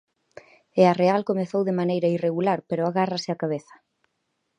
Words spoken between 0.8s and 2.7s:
a Real comezou de maneira irregular,